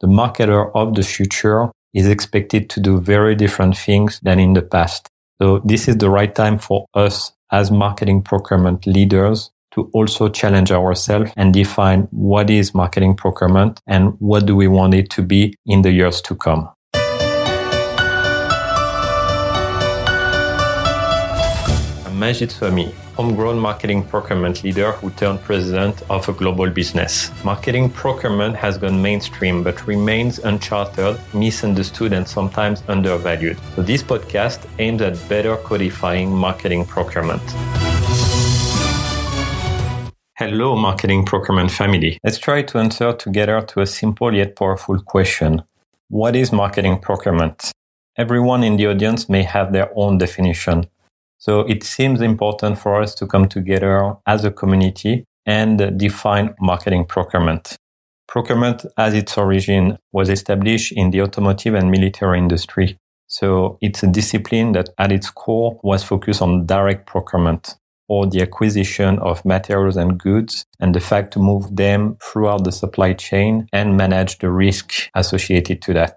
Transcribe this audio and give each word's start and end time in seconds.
the 0.00 0.06
marketer 0.06 0.70
of 0.74 0.94
the 0.94 1.02
future 1.02 1.70
is 1.94 2.06
expected 2.06 2.68
to 2.70 2.80
do 2.80 3.00
very 3.00 3.34
different 3.34 3.76
things 3.76 4.20
than 4.22 4.38
in 4.38 4.52
the 4.52 4.62
past. 4.62 5.08
So 5.40 5.60
this 5.64 5.88
is 5.88 5.96
the 5.96 6.10
right 6.10 6.34
time 6.34 6.58
for 6.58 6.86
us 6.94 7.32
as 7.50 7.70
marketing 7.70 8.22
procurement 8.22 8.86
leaders 8.86 9.50
to 9.72 9.90
also 9.92 10.28
challenge 10.28 10.72
ourselves 10.72 11.32
and 11.36 11.52
define 11.52 12.08
what 12.10 12.50
is 12.50 12.74
marketing 12.74 13.16
procurement 13.16 13.80
and 13.86 14.14
what 14.18 14.46
do 14.46 14.56
we 14.56 14.68
want 14.68 14.94
it 14.94 15.10
to 15.10 15.22
be 15.22 15.54
in 15.66 15.82
the 15.82 15.92
years 15.92 16.20
to 16.22 16.34
come. 16.34 16.68
Magid 22.16 22.50
Souhami, 22.50 22.94
homegrown 23.16 23.58
marketing 23.58 24.04
procurement 24.04 24.62
leader 24.62 24.92
who 24.92 25.08
turned 25.10 25.40
president 25.42 26.02
of 26.10 26.28
a 26.28 26.32
global 26.34 26.68
business. 26.68 27.30
Marketing 27.42 27.88
procurement 27.88 28.54
has 28.54 28.76
gone 28.76 29.00
mainstream 29.00 29.62
but 29.62 29.86
remains 29.86 30.38
uncharted, 30.40 31.18
misunderstood, 31.32 32.12
and 32.12 32.28
sometimes 32.28 32.82
undervalued. 32.88 33.56
So 33.74 33.82
this 33.82 34.02
podcast 34.02 34.68
aims 34.78 35.00
at 35.00 35.16
better 35.30 35.56
codifying 35.56 36.30
marketing 36.30 36.84
procurement. 36.84 37.42
Hello, 40.34 40.76
marketing 40.76 41.24
procurement 41.24 41.70
family. 41.70 42.18
Let's 42.22 42.36
try 42.36 42.60
to 42.60 42.78
answer 42.78 43.14
together 43.14 43.62
to 43.62 43.80
a 43.80 43.86
simple 43.86 44.34
yet 44.34 44.54
powerful 44.54 45.00
question. 45.00 45.62
What 46.10 46.36
is 46.36 46.52
marketing 46.52 46.98
procurement? 46.98 47.72
Everyone 48.18 48.62
in 48.62 48.76
the 48.76 48.88
audience 48.88 49.30
may 49.30 49.42
have 49.42 49.72
their 49.72 49.90
own 49.96 50.18
definition. 50.18 50.86
So 51.38 51.60
it 51.60 51.84
seems 51.84 52.20
important 52.20 52.78
for 52.78 53.00
us 53.00 53.14
to 53.16 53.26
come 53.26 53.48
together 53.48 54.14
as 54.26 54.44
a 54.44 54.50
community 54.50 55.24
and 55.44 55.98
define 55.98 56.54
marketing 56.60 57.04
procurement. 57.04 57.76
Procurement, 58.26 58.84
as 58.98 59.14
its 59.14 59.38
origin, 59.38 59.98
was 60.12 60.28
established 60.28 60.92
in 60.92 61.10
the 61.10 61.22
automotive 61.22 61.74
and 61.74 61.90
military 61.90 62.38
industry. 62.38 62.98
So 63.28 63.78
it's 63.80 64.02
a 64.02 64.08
discipline 64.08 64.72
that 64.72 64.90
at 64.98 65.12
its 65.12 65.30
core 65.30 65.78
was 65.82 66.02
focused 66.02 66.42
on 66.42 66.66
direct 66.66 67.06
procurement 67.06 67.76
or 68.08 68.26
the 68.26 68.42
acquisition 68.42 69.18
of 69.18 69.44
materials 69.44 69.96
and 69.96 70.18
goods 70.18 70.64
and 70.78 70.94
the 70.94 71.00
fact 71.00 71.32
to 71.32 71.38
move 71.38 71.74
them 71.74 72.16
throughout 72.22 72.64
the 72.64 72.72
supply 72.72 73.12
chain 73.12 73.68
and 73.72 73.96
manage 73.96 74.38
the 74.38 74.50
risk 74.50 75.08
associated 75.14 75.82
to 75.82 75.92
that. 75.92 76.16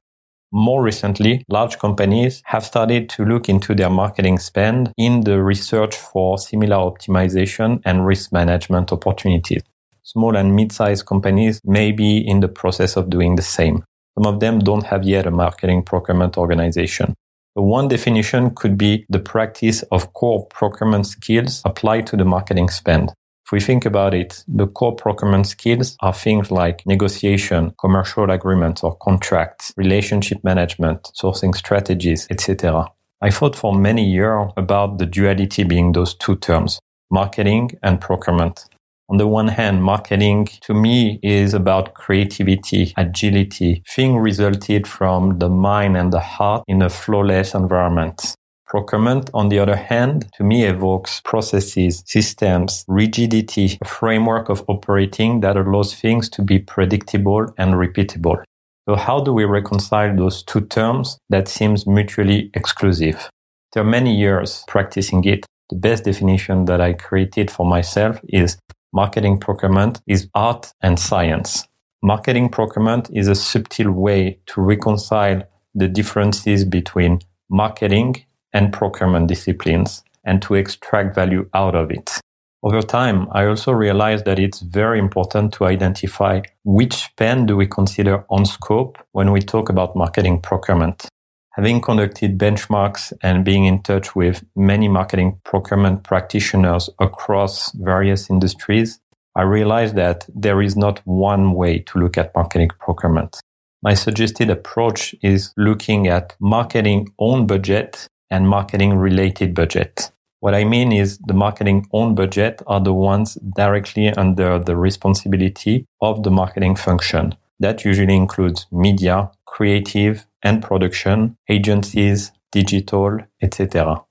More 0.52 0.82
recently, 0.82 1.46
large 1.48 1.78
companies 1.78 2.42
have 2.46 2.66
started 2.66 3.08
to 3.10 3.24
look 3.24 3.50
into 3.50 3.76
their 3.76 3.92
marketing 3.92 4.40
spend 4.40 4.92
in 4.98 5.22
the 5.22 5.44
research 5.44 5.96
for 5.96 6.40
similar 6.40 6.78
optimization 6.78 7.82
and 7.86 8.04
risk 8.04 8.32
management 8.32 8.92
opportunities. 8.92 9.62
Small 10.02 10.36
and 10.36 10.56
mid-sized 10.56 11.06
companies 11.06 11.62
may 11.64 11.92
be 11.92 12.18
in 12.18 12.40
the 12.40 12.48
process 12.48 12.98
of 12.98 13.12
doing 13.12 13.36
the 13.36 13.44
same. 13.44 13.84
Some 14.18 14.26
of 14.26 14.40
them 14.40 14.58
don't 14.58 14.88
have 14.88 15.04
yet 15.04 15.28
a 15.28 15.32
marketing 15.32 15.84
procurement 15.84 16.36
organization. 16.36 17.14
One 17.54 17.88
definition 17.88 18.56
could 18.56 18.76
be 18.76 19.06
the 19.08 19.20
practice 19.20 19.84
of 19.92 20.14
core 20.14 20.48
procurement 20.48 21.06
skills 21.06 21.62
applied 21.64 22.08
to 22.08 22.18
the 22.18 22.26
marketing 22.26 22.70
spend. 22.70 23.14
If 23.50 23.54
we 23.54 23.62
think 23.62 23.84
about 23.84 24.14
it, 24.14 24.44
the 24.48 24.68
core 24.68 24.96
procurement 24.96 25.48
skills 25.48 25.98
are 26.02 26.14
things 26.14 26.52
like 26.52 26.86
negotiation, 26.86 27.74
commercial 27.80 28.30
agreements 28.30 28.84
or 28.84 28.96
contracts, 28.98 29.74
relationship 29.76 30.44
management, 30.44 31.10
sourcing 31.20 31.56
strategies, 31.56 32.28
etc. 32.30 32.86
I 33.24 33.32
thought 33.32 33.56
for 33.56 33.74
many 33.74 34.06
years 34.08 34.52
about 34.56 35.00
the 35.00 35.08
duality 35.08 35.64
being 35.64 35.94
those 35.94 36.14
two 36.14 36.36
terms, 36.36 36.80
marketing 37.10 37.72
and 37.82 38.00
procurement. 38.00 38.66
On 39.10 39.18
the 39.18 39.26
one 39.26 39.48
hand, 39.48 39.84
marketing 39.84 40.50
to 40.62 40.76
me 40.76 41.20
is 41.24 41.56
about 41.56 41.96
creativity, 41.96 42.94
agility, 42.98 43.82
thing 43.88 44.18
resulted 44.18 44.88
from 44.88 45.40
the 45.40 45.50
mind 45.50 45.98
and 45.98 46.14
the 46.14 46.20
heart 46.20 46.64
in 46.68 46.84
a 46.84 46.90
flawless 46.90 47.56
environment. 47.56 48.36
Procurement, 48.70 49.32
on 49.34 49.50
the 49.50 49.58
other 49.58 49.76
hand, 49.76 50.32
to 50.34 50.44
me 50.44 50.64
evokes 50.64 51.22
processes, 51.26 52.04
systems, 52.06 52.86
rigidity, 52.88 53.80
a 53.82 53.86
framework 53.86 54.48
of 54.48 54.64
operating 54.68 55.40
that 55.40 55.58
allows 55.58 55.96
things 55.96 56.30
to 56.30 56.44
be 56.44 56.60
predictable 56.60 57.52
and 57.58 57.74
repeatable. 57.74 58.44
So 58.88 58.96
how 58.96 59.22
do 59.22 59.34
we 59.34 59.46
reconcile 59.46 60.16
those 60.16 60.44
two 60.44 60.62
terms 60.62 61.18
that 61.30 61.48
seems 61.48 61.88
mutually 61.88 62.52
exclusive? 62.54 63.28
Are 63.76 63.84
many 63.84 64.16
years 64.16 64.64
practicing 64.68 65.24
it. 65.26 65.48
The 65.72 65.76
best 65.76 66.04
definition 66.04 66.66
that 66.66 66.80
I 66.80 66.94
created 66.94 67.50
for 67.50 67.66
myself 67.66 68.20
is 68.28 68.58
marketing 68.94 69.40
procurement 69.40 70.00
is 70.08 70.28
art 70.36 70.74
and 70.82 71.00
science. 71.00 71.68
Marketing 72.04 72.50
procurement 72.50 73.10
is 73.14 73.28
a 73.28 73.36
subtle 73.36 73.92
way 73.92 74.40
to 74.48 74.62
reconcile 74.62 75.44
the 75.74 75.88
differences 75.88 76.66
between 76.66 77.20
marketing 77.50 78.26
and 78.54 78.74
procurement 78.74 79.28
disciplines 79.28 80.04
and 80.24 80.42
to 80.42 80.56
extract 80.56 81.16
value 81.16 81.50
out 81.54 81.76
of 81.76 81.92
it. 81.92 82.20
Over 82.62 82.82
time, 82.82 83.28
I 83.32 83.46
also 83.46 83.72
realized 83.72 84.26
that 84.26 84.38
it's 84.38 84.60
very 84.60 85.00
important 85.00 85.54
to 85.54 85.66
identify 85.66 86.42
which 86.66 86.94
spend 86.94 87.48
do 87.48 87.56
we 87.56 87.66
consider 87.66 88.26
on 88.30 88.46
scope 88.46 88.98
when 89.14 89.32
we 89.32 89.40
talk 89.40 89.70
about 89.70 89.96
marketing 89.96 90.42
procurement. 90.42 91.08
Having 91.54 91.82
conducted 91.82 92.38
benchmarks 92.38 93.14
and 93.22 93.46
being 93.46 93.66
in 93.66 93.82
touch 93.82 94.14
with 94.14 94.44
many 94.56 94.90
marketing 94.90 95.40
procurement 95.46 96.04
practitioners 96.04 96.90
across 97.00 97.72
various 97.74 98.30
industries, 98.30 99.00
I 99.36 99.44
realized 99.44 99.96
that 99.96 100.26
there 100.34 100.62
is 100.62 100.76
not 100.76 101.00
one 101.06 101.54
way 101.54 101.80
to 101.80 102.00
look 102.00 102.18
at 102.18 102.36
marketing 102.36 102.70
procurement. 102.80 103.40
My 103.82 103.94
suggested 103.94 104.50
approach 104.50 105.16
is 105.22 105.54
looking 105.56 106.08
at 106.08 106.36
marketing 106.42 107.14
own 107.20 107.48
budget 107.48 108.08
and 108.30 108.48
marketing 108.48 108.94
related 108.96 109.54
budget. 109.54 110.12
What 110.42 110.56
I 110.56 110.64
mean 110.64 110.92
is 110.92 111.18
the 111.20 111.34
marketing 111.34 111.88
own 111.92 112.16
budget 112.16 112.62
are 112.68 112.80
the 112.80 112.94
ones 112.94 113.36
directly 113.56 114.10
under 114.10 114.58
the 114.58 114.78
responsibility 114.78 115.86
of 116.02 116.24
the 116.24 116.32
marketing 116.32 116.76
function. 116.76 117.36
That 117.60 117.84
usually 117.84 118.16
includes 118.16 118.66
media, 118.72 119.32
creative, 119.46 120.26
and 120.44 120.64
production, 120.64 121.36
agencies, 121.50 122.32
digital, 122.52 123.20
etc. 123.42 124.02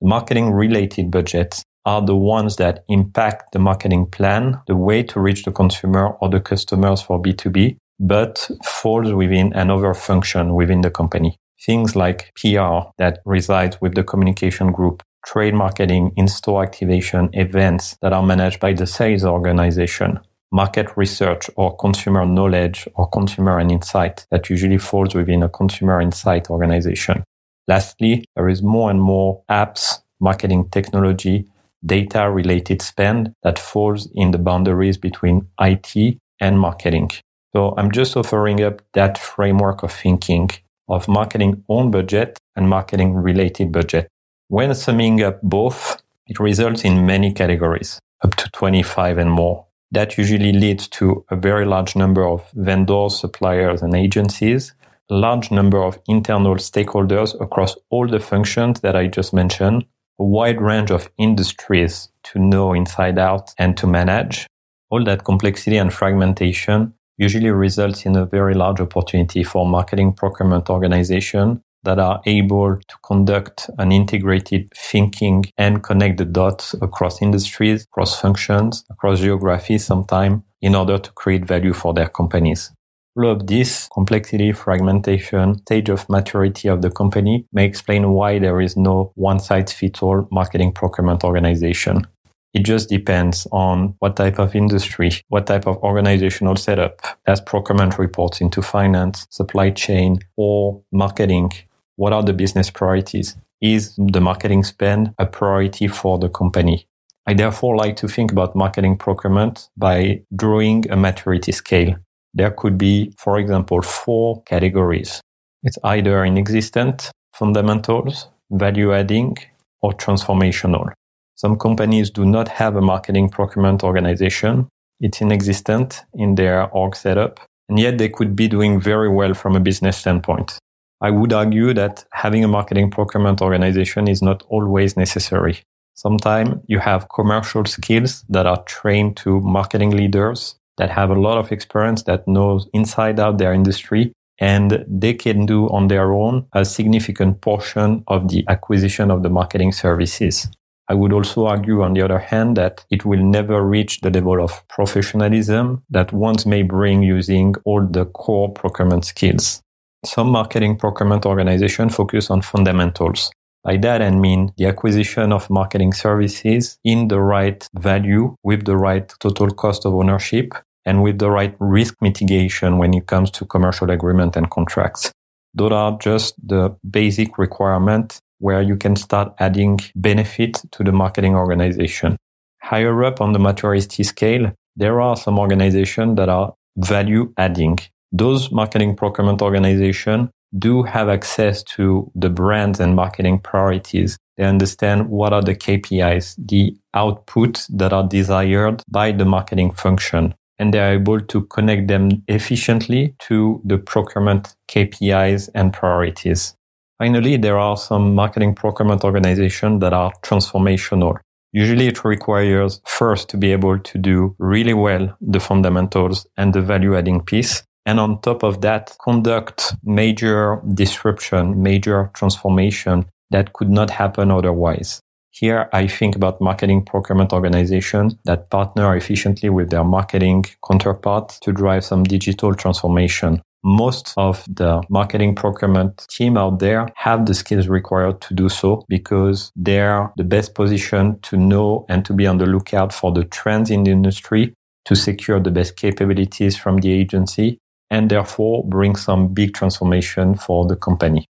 The 0.00 0.06
Marketing 0.06 0.52
related 0.52 1.10
budgets 1.10 1.64
are 1.86 2.02
the 2.04 2.16
ones 2.16 2.56
that 2.56 2.84
impact 2.88 3.52
the 3.52 3.58
marketing 3.58 4.06
plan, 4.06 4.60
the 4.66 4.76
way 4.76 5.02
to 5.04 5.20
reach 5.20 5.44
the 5.44 5.52
consumer 5.52 6.08
or 6.20 6.28
the 6.28 6.40
customers 6.40 7.00
for 7.00 7.20
B2B, 7.20 7.78
but 7.98 8.50
falls 8.62 9.12
within 9.14 9.54
another 9.54 9.94
function 9.94 10.54
within 10.54 10.82
the 10.82 10.90
company. 10.90 11.38
Things 11.64 11.96
like 11.96 12.32
PR 12.36 12.90
that 12.98 13.20
resides 13.24 13.80
with 13.80 13.94
the 13.94 14.04
communication 14.04 14.70
group, 14.72 15.02
trade 15.26 15.54
marketing, 15.54 16.12
in-store 16.16 16.62
activation, 16.62 17.30
events 17.32 17.96
that 18.00 18.12
are 18.12 18.22
managed 18.22 18.60
by 18.60 18.72
the 18.72 18.86
sales 18.86 19.24
organization, 19.24 20.20
market 20.52 20.88
research 20.96 21.50
or 21.56 21.76
consumer 21.76 22.24
knowledge 22.24 22.88
or 22.94 23.08
consumer 23.08 23.58
and 23.58 23.70
insight 23.72 24.26
that 24.30 24.48
usually 24.48 24.78
falls 24.78 25.14
within 25.14 25.42
a 25.42 25.48
consumer 25.48 26.00
insight 26.00 26.48
organization. 26.48 27.24
Lastly, 27.66 28.24
there 28.34 28.48
is 28.48 28.62
more 28.62 28.90
and 28.90 29.02
more 29.02 29.42
apps, 29.50 30.00
marketing 30.20 30.68
technology, 30.70 31.46
data 31.84 32.30
related 32.30 32.82
spend 32.82 33.32
that 33.42 33.58
falls 33.58 34.08
in 34.14 34.30
the 34.30 34.38
boundaries 34.38 34.96
between 34.96 35.46
IT 35.60 36.18
and 36.40 36.58
marketing. 36.58 37.10
So 37.52 37.74
I'm 37.76 37.90
just 37.90 38.16
offering 38.16 38.62
up 38.62 38.82
that 38.94 39.18
framework 39.18 39.82
of 39.82 39.92
thinking 39.92 40.50
of 40.88 41.08
marketing 41.08 41.64
own 41.68 41.90
budget 41.90 42.38
and 42.56 42.68
marketing 42.68 43.14
related 43.14 43.72
budget. 43.72 44.08
When 44.48 44.74
summing 44.74 45.22
up 45.22 45.40
both, 45.42 46.02
it 46.26 46.40
results 46.40 46.84
in 46.84 47.06
many 47.06 47.32
categories, 47.32 48.00
up 48.22 48.34
to 48.36 48.48
25 48.50 49.18
and 49.18 49.30
more. 49.30 49.66
That 49.90 50.18
usually 50.18 50.52
leads 50.52 50.88
to 50.88 51.24
a 51.30 51.36
very 51.36 51.64
large 51.64 51.96
number 51.96 52.26
of 52.26 52.50
vendors, 52.54 53.18
suppliers, 53.18 53.82
and 53.82 53.94
agencies, 53.94 54.74
a 55.10 55.14
large 55.14 55.50
number 55.50 55.82
of 55.82 55.98
internal 56.06 56.56
stakeholders 56.56 57.38
across 57.40 57.76
all 57.88 58.06
the 58.06 58.20
functions 58.20 58.80
that 58.80 58.94
I 58.94 59.06
just 59.06 59.32
mentioned, 59.32 59.86
a 60.18 60.24
wide 60.24 60.60
range 60.60 60.90
of 60.90 61.10
industries 61.16 62.10
to 62.24 62.38
know 62.38 62.74
inside 62.74 63.18
out 63.18 63.54
and 63.58 63.76
to 63.78 63.86
manage. 63.86 64.46
All 64.90 65.04
that 65.04 65.24
complexity 65.24 65.76
and 65.76 65.92
fragmentation 65.92 66.94
usually 67.18 67.50
results 67.50 68.06
in 68.06 68.16
a 68.16 68.24
very 68.24 68.54
large 68.54 68.80
opportunity 68.80 69.42
for 69.44 69.66
marketing 69.66 70.12
procurement 70.14 70.70
organization 70.70 71.62
that 71.84 71.98
are 71.98 72.20
able 72.26 72.76
to 72.76 72.96
conduct 73.04 73.70
an 73.78 73.92
integrated 73.92 74.72
thinking 74.76 75.44
and 75.56 75.82
connect 75.82 76.18
the 76.18 76.24
dots 76.24 76.74
across 76.74 77.22
industries, 77.22 77.84
across 77.84 78.20
functions, 78.20 78.84
across 78.90 79.20
geographies 79.20 79.84
sometime 79.84 80.42
in 80.60 80.74
order 80.74 80.98
to 80.98 81.12
create 81.12 81.44
value 81.44 81.72
for 81.72 81.94
their 81.94 82.08
companies. 82.08 82.72
All 83.16 83.30
of 83.32 83.46
this 83.46 83.88
complexity, 83.92 84.52
fragmentation, 84.52 85.58
stage 85.58 85.88
of 85.88 86.08
maturity 86.08 86.68
of 86.68 86.82
the 86.82 86.90
company 86.90 87.46
may 87.52 87.64
explain 87.64 88.10
why 88.10 88.38
there 88.38 88.60
is 88.60 88.76
no 88.76 89.12
one 89.14 89.40
size 89.40 89.72
fits 89.72 90.02
all 90.02 90.28
marketing 90.30 90.72
procurement 90.72 91.24
organization. 91.24 92.06
It 92.54 92.64
just 92.64 92.88
depends 92.88 93.46
on 93.52 93.94
what 93.98 94.16
type 94.16 94.38
of 94.38 94.54
industry, 94.54 95.10
what 95.28 95.46
type 95.46 95.66
of 95.66 95.76
organizational 95.78 96.56
setup, 96.56 97.00
as 97.26 97.40
procurement 97.40 97.98
reports 97.98 98.40
into 98.40 98.62
finance, 98.62 99.26
supply 99.30 99.70
chain, 99.70 100.20
or 100.36 100.82
marketing. 100.90 101.52
What 101.96 102.12
are 102.12 102.22
the 102.22 102.32
business 102.32 102.70
priorities? 102.70 103.36
Is 103.60 103.94
the 103.96 104.20
marketing 104.20 104.64
spend 104.64 105.14
a 105.18 105.26
priority 105.26 105.88
for 105.88 106.18
the 106.18 106.28
company? 106.28 106.86
I 107.26 107.34
therefore 107.34 107.76
like 107.76 107.96
to 107.96 108.08
think 108.08 108.32
about 108.32 108.56
marketing 108.56 108.96
procurement 108.96 109.68
by 109.76 110.22
drawing 110.34 110.90
a 110.90 110.96
maturity 110.96 111.52
scale. 111.52 111.96
There 112.32 112.50
could 112.50 112.78
be, 112.78 113.12
for 113.18 113.38
example, 113.38 113.82
four 113.82 114.42
categories. 114.44 115.20
It's 115.62 115.76
either 115.84 116.24
inexistent, 116.24 117.10
fundamentals, 117.34 118.28
value 118.50 118.94
adding, 118.94 119.36
or 119.82 119.92
transformational. 119.92 120.92
Some 121.38 121.56
companies 121.56 122.10
do 122.10 122.24
not 122.24 122.48
have 122.48 122.74
a 122.74 122.80
marketing 122.80 123.28
procurement 123.28 123.84
organization. 123.84 124.66
It's 124.98 125.20
inexistent 125.20 126.02
in 126.14 126.34
their 126.34 126.68
org 126.70 126.96
setup, 126.96 127.38
and 127.68 127.78
yet 127.78 127.96
they 127.98 128.08
could 128.08 128.34
be 128.34 128.48
doing 128.48 128.80
very 128.80 129.08
well 129.08 129.34
from 129.34 129.54
a 129.54 129.60
business 129.60 129.96
standpoint. 129.96 130.58
I 131.00 131.10
would 131.10 131.32
argue 131.32 131.72
that 131.74 132.04
having 132.10 132.42
a 132.42 132.48
marketing 132.48 132.90
procurement 132.90 133.40
organization 133.40 134.08
is 134.08 134.20
not 134.20 134.42
always 134.48 134.96
necessary. 134.96 135.60
Sometimes 135.94 136.56
you 136.66 136.80
have 136.80 137.08
commercial 137.08 137.64
skills 137.66 138.24
that 138.28 138.46
are 138.46 138.64
trained 138.64 139.16
to 139.18 139.40
marketing 139.40 139.90
leaders 139.90 140.56
that 140.76 140.90
have 140.90 141.10
a 141.10 141.20
lot 141.20 141.38
of 141.38 141.52
experience 141.52 142.02
that 142.02 142.26
knows 142.26 142.66
inside 142.72 143.20
out 143.20 143.38
their 143.38 143.52
industry 143.52 144.12
and 144.40 144.84
they 144.88 145.14
can 145.14 145.46
do 145.46 145.68
on 145.68 145.86
their 145.86 146.12
own 146.12 146.46
a 146.52 146.64
significant 146.64 147.40
portion 147.42 148.02
of 148.08 148.28
the 148.28 148.44
acquisition 148.48 149.12
of 149.12 149.22
the 149.22 149.30
marketing 149.30 149.70
services. 149.70 150.48
I 150.90 150.94
would 150.94 151.12
also 151.12 151.46
argue, 151.46 151.82
on 151.82 151.92
the 151.92 152.00
other 152.00 152.18
hand, 152.18 152.56
that 152.56 152.84
it 152.90 153.04
will 153.04 153.22
never 153.22 153.62
reach 153.62 154.00
the 154.00 154.10
level 154.10 154.42
of 154.42 154.66
professionalism 154.68 155.82
that 155.90 156.12
one 156.12 156.36
may 156.46 156.62
bring 156.62 157.02
using 157.02 157.54
all 157.64 157.86
the 157.86 158.06
core 158.06 158.50
procurement 158.52 159.04
skills. 159.04 159.62
Some 160.04 160.30
marketing 160.30 160.78
procurement 160.78 161.26
organizations 161.26 161.94
focus 161.94 162.30
on 162.30 162.40
fundamentals. 162.40 163.30
By 163.64 163.76
that 163.78 164.00
I 164.00 164.10
mean 164.10 164.52
the 164.56 164.66
acquisition 164.66 165.32
of 165.32 165.50
marketing 165.50 165.92
services 165.92 166.78
in 166.84 167.08
the 167.08 167.20
right 167.20 167.68
value 167.74 168.34
with 168.42 168.64
the 168.64 168.76
right 168.76 169.12
total 169.18 169.50
cost 169.50 169.84
of 169.84 169.94
ownership 169.94 170.54
and 170.86 171.02
with 171.02 171.18
the 171.18 171.30
right 171.30 171.54
risk 171.58 171.96
mitigation 172.00 172.78
when 172.78 172.94
it 172.94 173.06
comes 173.06 173.30
to 173.32 173.44
commercial 173.44 173.90
agreement 173.90 174.36
and 174.36 174.48
contracts. 174.50 175.12
Those 175.52 175.72
are 175.72 175.98
just 175.98 176.34
the 176.46 176.76
basic 176.88 177.36
requirements 177.36 178.20
where 178.38 178.62
you 178.62 178.76
can 178.76 178.96
start 178.96 179.34
adding 179.38 179.78
benefit 179.94 180.62
to 180.72 180.84
the 180.84 180.92
marketing 180.92 181.34
organization. 181.34 182.16
Higher 182.62 183.04
up 183.04 183.20
on 183.20 183.32
the 183.32 183.38
maturity 183.38 184.02
scale, 184.02 184.52
there 184.76 185.00
are 185.00 185.16
some 185.16 185.38
organizations 185.38 186.16
that 186.16 186.28
are 186.28 186.54
value 186.76 187.32
adding. 187.36 187.78
Those 188.12 188.50
marketing 188.50 188.96
procurement 188.96 189.42
organizations 189.42 190.30
do 190.56 190.82
have 190.82 191.08
access 191.08 191.62
to 191.62 192.10
the 192.14 192.30
brands 192.30 192.80
and 192.80 192.94
marketing 192.94 193.40
priorities. 193.40 194.16
They 194.36 194.44
understand 194.44 195.08
what 195.10 195.32
are 195.32 195.42
the 195.42 195.54
KPIs, 195.54 196.36
the 196.38 196.76
outputs 196.94 197.66
that 197.76 197.92
are 197.92 198.06
desired 198.06 198.82
by 198.88 199.12
the 199.12 199.24
marketing 199.24 199.72
function. 199.72 200.34
And 200.60 200.72
they're 200.72 200.94
able 200.94 201.20
to 201.20 201.42
connect 201.46 201.88
them 201.88 202.22
efficiently 202.26 203.14
to 203.20 203.60
the 203.64 203.78
procurement 203.78 204.54
KPIs 204.68 205.50
and 205.54 205.72
priorities. 205.72 206.54
Finally, 206.98 207.36
there 207.36 207.58
are 207.58 207.76
some 207.76 208.12
marketing 208.14 208.56
procurement 208.56 209.04
organizations 209.04 209.80
that 209.80 209.92
are 209.92 210.12
transformational. 210.22 211.16
Usually 211.52 211.86
it 211.86 212.04
requires 212.04 212.80
first 212.84 213.28
to 213.30 213.36
be 213.36 213.52
able 213.52 213.78
to 213.78 213.98
do 213.98 214.34
really 214.38 214.74
well 214.74 215.16
the 215.20 215.38
fundamentals 215.38 216.26
and 216.36 216.52
the 216.52 216.60
value 216.60 216.96
adding 216.96 217.20
piece. 217.22 217.62
And 217.86 218.00
on 218.00 218.20
top 218.20 218.42
of 218.42 218.60
that, 218.62 218.96
conduct 219.02 219.76
major 219.84 220.60
disruption, 220.74 221.62
major 221.62 222.10
transformation 222.14 223.06
that 223.30 223.52
could 223.52 223.70
not 223.70 223.90
happen 223.90 224.30
otherwise. 224.32 225.00
Here, 225.30 225.68
I 225.72 225.86
think 225.86 226.16
about 226.16 226.40
marketing 226.40 226.84
procurement 226.84 227.32
organizations 227.32 228.16
that 228.24 228.50
partner 228.50 228.96
efficiently 228.96 229.50
with 229.50 229.70
their 229.70 229.84
marketing 229.84 230.46
counterparts 230.66 231.38
to 231.40 231.52
drive 231.52 231.84
some 231.84 232.02
digital 232.02 232.54
transformation 232.54 233.40
most 233.64 234.14
of 234.16 234.44
the 234.48 234.82
marketing 234.88 235.34
procurement 235.34 236.06
team 236.08 236.36
out 236.36 236.58
there 236.60 236.88
have 236.94 237.26
the 237.26 237.34
skills 237.34 237.68
required 237.68 238.20
to 238.20 238.34
do 238.34 238.48
so 238.48 238.84
because 238.88 239.50
they're 239.56 240.12
the 240.16 240.24
best 240.24 240.54
position 240.54 241.18
to 241.20 241.36
know 241.36 241.84
and 241.88 242.04
to 242.04 242.12
be 242.12 242.26
on 242.26 242.38
the 242.38 242.46
lookout 242.46 242.92
for 242.92 243.12
the 243.12 243.24
trends 243.24 243.70
in 243.70 243.84
the 243.84 243.90
industry 243.90 244.54
to 244.84 244.94
secure 244.94 245.40
the 245.40 245.50
best 245.50 245.76
capabilities 245.76 246.56
from 246.56 246.78
the 246.78 246.92
agency 246.92 247.58
and 247.90 248.10
therefore 248.10 248.64
bring 248.66 248.94
some 248.94 249.34
big 249.34 249.54
transformation 249.54 250.34
for 250.34 250.66
the 250.66 250.76
company. 250.76 251.26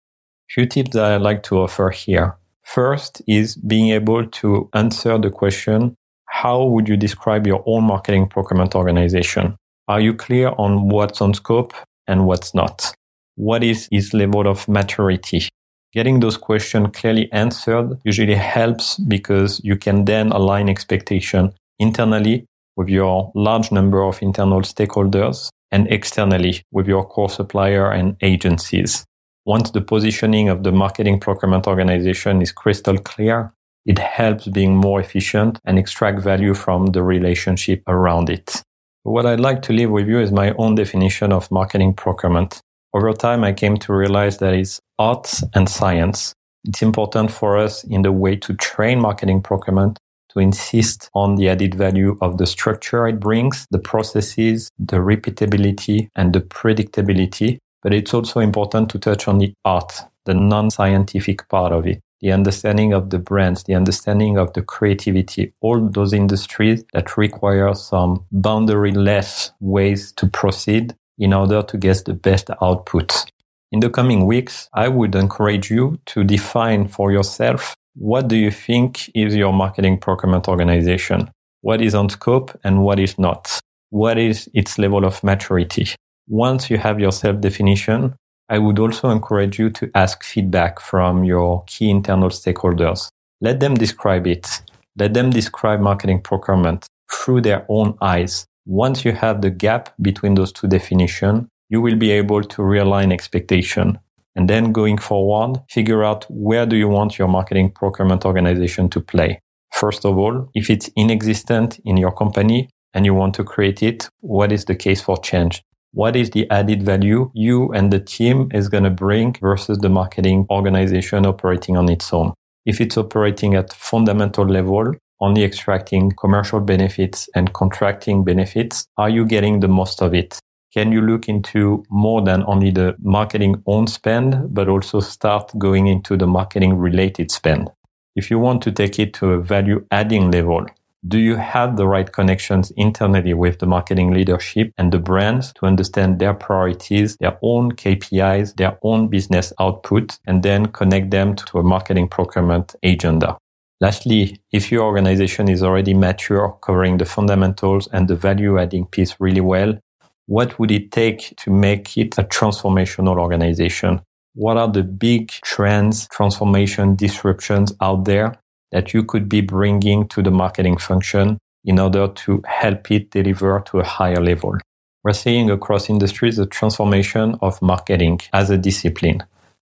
Few 0.50 0.66
tips 0.66 0.90
that 0.94 1.04
I 1.04 1.16
like 1.16 1.42
to 1.44 1.58
offer 1.58 1.90
here. 1.90 2.36
First 2.64 3.22
is 3.26 3.56
being 3.56 3.90
able 3.90 4.26
to 4.26 4.68
answer 4.74 5.18
the 5.18 5.30
question, 5.30 5.94
how 6.26 6.64
would 6.64 6.88
you 6.88 6.96
describe 6.96 7.46
your 7.46 7.62
own 7.66 7.84
marketing 7.84 8.28
procurement 8.28 8.74
organization? 8.74 9.56
Are 9.88 10.00
you 10.00 10.14
clear 10.14 10.52
on 10.58 10.88
what's 10.88 11.20
on 11.20 11.32
scope 11.32 11.72
and 12.08 12.26
what's 12.26 12.54
not? 12.54 12.92
What 13.36 13.62
is 13.62 13.88
his 13.92 14.12
level 14.12 14.48
of 14.48 14.66
maturity? 14.66 15.48
Getting 15.92 16.20
those 16.20 16.36
questions 16.36 16.88
clearly 16.92 17.30
answered 17.32 17.98
usually 18.04 18.34
helps 18.34 18.96
because 18.98 19.60
you 19.62 19.76
can 19.76 20.04
then 20.04 20.32
align 20.32 20.68
expectation 20.68 21.52
internally 21.78 22.46
with 22.76 22.88
your 22.88 23.30
large 23.34 23.70
number 23.70 24.02
of 24.02 24.20
internal 24.22 24.62
stakeholders 24.62 25.50
and 25.70 25.86
externally 25.88 26.62
with 26.72 26.86
your 26.86 27.04
core 27.06 27.30
supplier 27.30 27.90
and 27.90 28.16
agencies. 28.22 29.04
Once 29.46 29.70
the 29.70 29.80
positioning 29.80 30.48
of 30.48 30.62
the 30.62 30.72
marketing 30.72 31.18
procurement 31.18 31.66
organization 31.66 32.42
is 32.42 32.52
crystal 32.52 32.98
clear, 32.98 33.52
it 33.86 33.98
helps 33.98 34.46
being 34.46 34.76
more 34.76 35.00
efficient 35.00 35.58
and 35.64 35.78
extract 35.78 36.20
value 36.20 36.54
from 36.54 36.86
the 36.86 37.02
relationship 37.02 37.82
around 37.86 38.28
it. 38.28 38.62
What 39.08 39.24
I'd 39.24 39.40
like 39.40 39.62
to 39.62 39.72
leave 39.72 39.90
with 39.90 40.06
you 40.06 40.20
is 40.20 40.32
my 40.32 40.52
own 40.58 40.74
definition 40.74 41.32
of 41.32 41.50
marketing 41.50 41.94
procurement. 41.94 42.60
Over 42.92 43.14
time, 43.14 43.42
I 43.42 43.54
came 43.54 43.78
to 43.78 43.94
realize 43.94 44.36
that 44.38 44.52
it's 44.52 44.82
art 44.98 45.32
and 45.54 45.66
science. 45.66 46.34
It's 46.66 46.82
important 46.82 47.30
for 47.30 47.56
us 47.56 47.84
in 47.84 48.02
the 48.02 48.12
way 48.12 48.36
to 48.36 48.52
train 48.56 49.00
marketing 49.00 49.40
procurement 49.40 49.98
to 50.34 50.40
insist 50.40 51.08
on 51.14 51.36
the 51.36 51.48
added 51.48 51.74
value 51.74 52.18
of 52.20 52.36
the 52.36 52.46
structure 52.46 53.08
it 53.08 53.18
brings, 53.18 53.66
the 53.70 53.78
processes, 53.78 54.68
the 54.78 54.98
repeatability, 54.98 56.08
and 56.14 56.34
the 56.34 56.42
predictability. 56.42 57.56
But 57.82 57.94
it's 57.94 58.12
also 58.12 58.40
important 58.40 58.90
to 58.90 58.98
touch 58.98 59.26
on 59.26 59.38
the 59.38 59.54
art, 59.64 60.02
the 60.26 60.34
non-scientific 60.34 61.48
part 61.48 61.72
of 61.72 61.86
it 61.86 62.02
the 62.20 62.32
understanding 62.32 62.92
of 62.92 63.10
the 63.10 63.18
brands, 63.18 63.64
the 63.64 63.74
understanding 63.74 64.38
of 64.38 64.52
the 64.52 64.62
creativity, 64.62 65.52
all 65.60 65.88
those 65.88 66.12
industries 66.12 66.84
that 66.92 67.16
require 67.16 67.74
some 67.74 68.24
boundary-less 68.32 69.52
ways 69.60 70.12
to 70.12 70.26
proceed 70.26 70.94
in 71.18 71.32
order 71.32 71.62
to 71.62 71.76
get 71.76 72.04
the 72.04 72.14
best 72.14 72.50
output. 72.62 73.30
In 73.70 73.80
the 73.80 73.90
coming 73.90 74.26
weeks, 74.26 74.68
I 74.72 74.88
would 74.88 75.14
encourage 75.14 75.70
you 75.70 75.98
to 76.06 76.24
define 76.24 76.88
for 76.88 77.12
yourself 77.12 77.74
what 77.94 78.28
do 78.28 78.36
you 78.36 78.50
think 78.50 79.10
is 79.14 79.34
your 79.34 79.52
marketing 79.52 79.98
procurement 79.98 80.48
organization? 80.48 81.30
What 81.62 81.82
is 81.82 81.94
on 81.94 82.08
scope 82.08 82.56
and 82.62 82.84
what 82.84 83.00
is 83.00 83.18
not? 83.18 83.60
What 83.90 84.18
is 84.18 84.48
its 84.54 84.78
level 84.78 85.04
of 85.04 85.22
maturity? 85.24 85.88
Once 86.28 86.70
you 86.70 86.78
have 86.78 87.00
your 87.00 87.10
self 87.10 87.40
definition, 87.40 88.14
I 88.50 88.58
would 88.58 88.78
also 88.78 89.10
encourage 89.10 89.58
you 89.58 89.68
to 89.70 89.90
ask 89.94 90.24
feedback 90.24 90.80
from 90.80 91.24
your 91.24 91.64
key 91.66 91.90
internal 91.90 92.30
stakeholders. 92.30 93.08
Let 93.40 93.60
them 93.60 93.74
describe 93.74 94.26
it. 94.26 94.62
Let 94.96 95.14
them 95.14 95.30
describe 95.30 95.80
marketing 95.80 96.22
procurement 96.22 96.86
through 97.12 97.42
their 97.42 97.66
own 97.68 97.96
eyes. 98.00 98.46
Once 98.66 99.04
you 99.04 99.12
have 99.12 99.42
the 99.42 99.50
gap 99.50 99.94
between 100.00 100.34
those 100.34 100.52
two 100.52 100.66
definitions, 100.66 101.46
you 101.68 101.80
will 101.80 101.96
be 101.96 102.10
able 102.10 102.42
to 102.42 102.62
realign 102.62 103.12
expectation. 103.12 103.98
And 104.34 104.48
then 104.48 104.72
going 104.72 104.98
forward, 104.98 105.60
figure 105.68 106.02
out 106.02 106.24
where 106.30 106.64
do 106.64 106.76
you 106.76 106.88
want 106.88 107.18
your 107.18 107.28
marketing 107.28 107.72
procurement 107.72 108.24
organization 108.24 108.88
to 108.90 109.00
play. 109.00 109.40
First 109.72 110.06
of 110.06 110.16
all, 110.16 110.48
if 110.54 110.70
it's 110.70 110.88
inexistent 110.96 111.78
in 111.84 111.96
your 111.96 112.12
company 112.12 112.70
and 112.94 113.04
you 113.04 113.14
want 113.14 113.34
to 113.34 113.44
create 113.44 113.82
it, 113.82 114.08
what 114.20 114.52
is 114.52 114.64
the 114.64 114.74
case 114.74 115.02
for 115.02 115.18
change? 115.18 115.62
What 115.92 116.16
is 116.16 116.30
the 116.30 116.48
added 116.50 116.82
value 116.82 117.30
you 117.34 117.72
and 117.72 117.92
the 117.92 118.00
team 118.00 118.48
is 118.52 118.68
going 118.68 118.84
to 118.84 118.90
bring 118.90 119.34
versus 119.40 119.78
the 119.78 119.88
marketing 119.88 120.46
organization 120.50 121.26
operating 121.26 121.76
on 121.76 121.90
its 121.90 122.12
own. 122.12 122.32
If 122.66 122.80
it's 122.80 122.98
operating 122.98 123.54
at 123.54 123.72
fundamental 123.72 124.46
level, 124.46 124.94
only 125.20 125.42
extracting 125.42 126.12
commercial 126.12 126.60
benefits 126.60 127.28
and 127.34 127.52
contracting 127.52 128.24
benefits, 128.24 128.86
are 128.98 129.08
you 129.08 129.24
getting 129.24 129.60
the 129.60 129.68
most 129.68 130.02
of 130.02 130.14
it? 130.14 130.38
Can 130.74 130.92
you 130.92 131.00
look 131.00 131.28
into 131.28 131.82
more 131.88 132.22
than 132.22 132.44
only 132.46 132.70
the 132.70 132.94
marketing 133.00 133.62
own 133.66 133.86
spend, 133.86 134.54
but 134.54 134.68
also 134.68 135.00
start 135.00 135.50
going 135.58 135.86
into 135.86 136.16
the 136.16 136.26
marketing 136.26 136.76
related 136.76 137.30
spend? 137.30 137.70
If 138.14 138.30
you 138.30 138.38
want 138.38 138.62
to 138.62 138.72
take 138.72 138.98
it 138.98 139.14
to 139.14 139.32
a 139.32 139.40
value 139.40 139.86
adding 139.90 140.30
level, 140.30 140.66
Do 141.06 141.20
you 141.20 141.36
have 141.36 141.76
the 141.76 141.86
right 141.86 142.10
connections 142.10 142.72
internally 142.76 143.32
with 143.32 143.60
the 143.60 143.66
marketing 143.66 144.12
leadership 144.12 144.72
and 144.76 144.92
the 144.92 144.98
brands 144.98 145.52
to 145.54 145.66
understand 145.66 146.18
their 146.18 146.34
priorities, 146.34 147.16
their 147.20 147.38
own 147.40 147.72
KPIs, 147.72 148.56
their 148.56 148.76
own 148.82 149.06
business 149.06 149.52
output, 149.60 150.18
and 150.26 150.42
then 150.42 150.66
connect 150.66 151.12
them 151.12 151.36
to 151.36 151.58
a 151.58 151.62
marketing 151.62 152.08
procurement 152.08 152.74
agenda? 152.82 153.38
Lastly, 153.80 154.40
if 154.50 154.72
your 154.72 154.82
organization 154.82 155.48
is 155.48 155.62
already 155.62 155.94
mature, 155.94 156.58
covering 156.62 156.98
the 156.98 157.04
fundamentals 157.04 157.88
and 157.92 158.08
the 158.08 158.16
value 158.16 158.58
adding 158.58 158.84
piece 158.86 159.14
really 159.20 159.40
well, 159.40 159.78
what 160.26 160.58
would 160.58 160.72
it 160.72 160.90
take 160.90 161.32
to 161.36 161.52
make 161.52 161.96
it 161.96 162.18
a 162.18 162.24
transformational 162.24 163.20
organization? 163.20 164.00
What 164.34 164.56
are 164.56 164.70
the 164.70 164.82
big 164.82 165.28
trends, 165.28 166.08
transformation, 166.08 166.96
disruptions 166.96 167.72
out 167.80 168.04
there 168.04 168.34
that 168.72 168.92
you 168.92 169.04
could 169.04 169.28
be 169.28 169.40
bringing 169.40 170.08
to 170.08 170.22
the 170.22 170.30
marketing 170.30 170.76
function 170.76 171.38
in 171.64 171.78
order 171.78 172.08
to 172.08 172.42
help 172.46 172.90
it 172.90 173.10
deliver 173.10 173.60
to 173.66 173.80
a 173.80 173.84
higher 173.84 174.22
level. 174.22 174.56
We're 175.04 175.12
seeing 175.12 175.50
across 175.50 175.88
industries 175.88 176.36
the 176.36 176.46
transformation 176.46 177.36
of 177.40 177.60
marketing 177.62 178.20
as 178.32 178.50
a 178.50 178.58
discipline. 178.58 179.22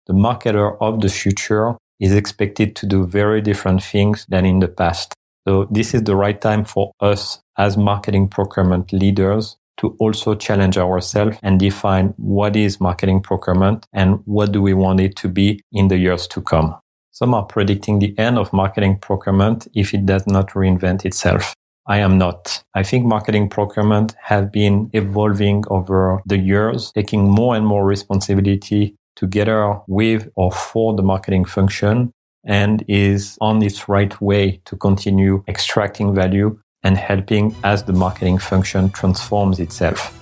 The 0.06 0.12
marketer 0.12 0.76
of 0.80 1.00
the 1.00 1.08
future 1.08 1.76
is 2.00 2.12
expected 2.12 2.74
to 2.76 2.86
do 2.86 3.06
very 3.06 3.40
different 3.40 3.82
things 3.82 4.26
than 4.28 4.44
in 4.44 4.58
the 4.58 4.68
past. 4.68 5.14
So 5.46 5.66
this 5.70 5.94
is 5.94 6.02
the 6.02 6.16
right 6.16 6.40
time 6.40 6.64
for 6.64 6.92
us 7.00 7.40
as 7.56 7.76
marketing 7.76 8.28
procurement 8.28 8.92
leaders 8.92 9.56
to 9.78 9.96
also 9.98 10.34
challenge 10.34 10.78
ourselves 10.78 11.38
and 11.42 11.58
define 11.58 12.14
what 12.16 12.56
is 12.56 12.80
marketing 12.80 13.22
procurement 13.22 13.86
and 13.92 14.20
what 14.24 14.52
do 14.52 14.62
we 14.62 14.74
want 14.74 15.00
it 15.00 15.16
to 15.16 15.28
be 15.28 15.60
in 15.72 15.88
the 15.88 15.96
years 15.96 16.26
to 16.28 16.40
come. 16.40 16.76
Some 17.12 17.34
are 17.34 17.44
predicting 17.44 17.98
the 17.98 18.18
end 18.18 18.38
of 18.38 18.52
marketing 18.54 18.98
procurement 18.98 19.68
if 19.74 19.92
it 19.92 20.06
does 20.06 20.26
not 20.26 20.48
reinvent 20.50 21.04
itself. 21.04 21.54
I 21.86 21.98
am 21.98 22.16
not. 22.16 22.64
I 22.74 22.82
think 22.82 23.04
marketing 23.04 23.50
procurement 23.50 24.14
have 24.22 24.50
been 24.50 24.88
evolving 24.94 25.64
over 25.68 26.22
the 26.24 26.38
years, 26.38 26.90
taking 26.92 27.28
more 27.28 27.54
and 27.54 27.66
more 27.66 27.84
responsibility 27.84 28.96
together 29.14 29.78
with 29.88 30.28
or 30.36 30.50
for 30.52 30.96
the 30.96 31.02
marketing 31.02 31.44
function 31.44 32.12
and 32.44 32.82
is 32.88 33.36
on 33.42 33.62
its 33.62 33.88
right 33.88 34.18
way 34.22 34.62
to 34.64 34.76
continue 34.76 35.44
extracting 35.48 36.14
value 36.14 36.58
and 36.82 36.96
helping 36.96 37.54
as 37.62 37.84
the 37.84 37.92
marketing 37.92 38.38
function 38.38 38.90
transforms 38.90 39.60
itself. 39.60 40.18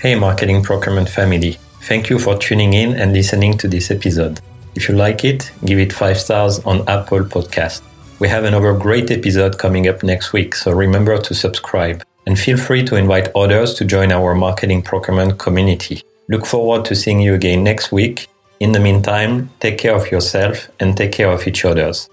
Hey, 0.00 0.14
marketing 0.14 0.62
procurement 0.62 1.08
family. 1.08 1.58
Thank 1.82 2.10
you 2.10 2.18
for 2.18 2.38
tuning 2.38 2.74
in 2.74 2.94
and 2.94 3.12
listening 3.12 3.58
to 3.58 3.66
this 3.66 3.90
episode. 3.90 4.40
If 4.74 4.88
you 4.88 4.94
like 4.94 5.24
it, 5.24 5.52
give 5.66 5.78
it 5.78 5.92
five 5.92 6.18
stars 6.18 6.58
on 6.60 6.88
Apple 6.88 7.20
Podcast. 7.20 7.82
We 8.20 8.28
have 8.28 8.44
another 8.44 8.72
great 8.72 9.10
episode 9.10 9.58
coming 9.58 9.86
up 9.86 10.02
next 10.02 10.32
week, 10.32 10.54
so 10.54 10.72
remember 10.72 11.18
to 11.18 11.34
subscribe 11.34 12.02
and 12.26 12.38
feel 12.38 12.56
free 12.56 12.82
to 12.84 12.96
invite 12.96 13.28
others 13.34 13.74
to 13.74 13.84
join 13.84 14.12
our 14.12 14.34
marketing 14.34 14.80
procurement 14.80 15.38
community. 15.38 16.02
Look 16.28 16.46
forward 16.46 16.86
to 16.86 16.94
seeing 16.94 17.20
you 17.20 17.34
again 17.34 17.62
next 17.62 17.92
week. 17.92 18.28
In 18.60 18.72
the 18.72 18.80
meantime, 18.80 19.50
take 19.60 19.76
care 19.76 19.94
of 19.94 20.10
yourself 20.10 20.70
and 20.80 20.96
take 20.96 21.12
care 21.12 21.30
of 21.30 21.46
each 21.46 21.64
others. 21.66 22.08